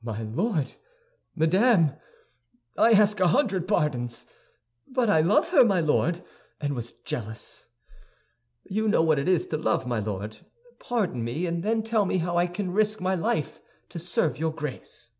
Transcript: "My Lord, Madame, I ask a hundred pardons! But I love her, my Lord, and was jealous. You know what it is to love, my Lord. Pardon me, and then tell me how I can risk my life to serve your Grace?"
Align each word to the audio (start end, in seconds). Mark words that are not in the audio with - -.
"My 0.00 0.22
Lord, 0.22 0.74
Madame, 1.34 1.94
I 2.78 2.90
ask 2.92 3.18
a 3.18 3.26
hundred 3.26 3.66
pardons! 3.66 4.24
But 4.86 5.10
I 5.10 5.20
love 5.20 5.48
her, 5.48 5.64
my 5.64 5.80
Lord, 5.80 6.20
and 6.60 6.74
was 6.76 6.92
jealous. 6.92 7.66
You 8.62 8.86
know 8.86 9.02
what 9.02 9.18
it 9.18 9.26
is 9.28 9.48
to 9.48 9.56
love, 9.58 9.84
my 9.84 9.98
Lord. 9.98 10.38
Pardon 10.78 11.24
me, 11.24 11.46
and 11.46 11.64
then 11.64 11.82
tell 11.82 12.06
me 12.06 12.18
how 12.18 12.36
I 12.36 12.46
can 12.46 12.70
risk 12.72 13.00
my 13.00 13.16
life 13.16 13.60
to 13.88 13.98
serve 13.98 14.38
your 14.38 14.52
Grace?" 14.52 15.10